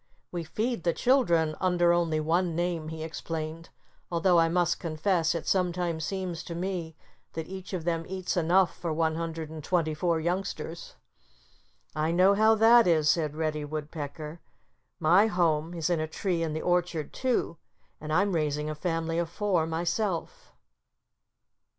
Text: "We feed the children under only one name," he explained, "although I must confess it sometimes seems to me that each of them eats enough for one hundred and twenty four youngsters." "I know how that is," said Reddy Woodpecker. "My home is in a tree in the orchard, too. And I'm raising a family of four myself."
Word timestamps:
"We 0.31 0.43
feed 0.43 0.83
the 0.83 0.93
children 0.93 1.55
under 1.61 1.93
only 1.93 2.19
one 2.19 2.55
name," 2.55 2.87
he 2.87 3.03
explained, 3.03 3.69
"although 4.11 4.39
I 4.39 4.49
must 4.49 4.79
confess 4.79 5.35
it 5.35 5.45
sometimes 5.45 6.05
seems 6.05 6.41
to 6.45 6.55
me 6.55 6.95
that 7.33 7.47
each 7.47 7.71
of 7.71 7.83
them 7.83 8.05
eats 8.07 8.35
enough 8.35 8.75
for 8.75 8.91
one 8.91 9.13
hundred 9.13 9.51
and 9.51 9.63
twenty 9.63 9.93
four 9.93 10.19
youngsters." 10.19 10.95
"I 11.95 12.09
know 12.11 12.33
how 12.33 12.55
that 12.55 12.87
is," 12.87 13.11
said 13.11 13.35
Reddy 13.35 13.63
Woodpecker. 13.63 14.41
"My 14.99 15.27
home 15.27 15.75
is 15.75 15.87
in 15.87 15.99
a 15.99 16.07
tree 16.07 16.41
in 16.41 16.53
the 16.53 16.63
orchard, 16.63 17.13
too. 17.13 17.57
And 17.99 18.11
I'm 18.11 18.33
raising 18.33 18.71
a 18.71 18.73
family 18.73 19.19
of 19.19 19.29
four 19.29 19.67
myself." 19.67 20.51